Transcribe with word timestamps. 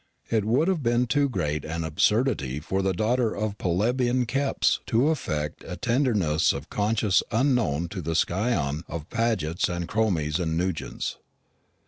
It 0.31 0.45
would 0.45 0.67
have 0.67 0.81
been 0.81 1.05
too 1.05 1.29
great 1.29 1.63
an 1.63 1.83
absurdity 1.83 2.59
for 2.59 2.81
the 2.81 2.91
daughter 2.91 3.35
of 3.37 3.59
plebeian 3.59 4.25
Kepps 4.25 4.79
to 4.87 5.09
affect 5.09 5.63
a 5.67 5.77
tenderness 5.77 6.53
of 6.53 6.71
conscience 6.71 7.21
unknown 7.31 7.87
to 7.89 8.01
the 8.01 8.15
scion 8.15 8.83
of 8.87 9.11
Pagets 9.11 9.69
and 9.69 9.87
Cromies 9.87 10.39
and 10.39 10.57
Nugents. 10.57 11.17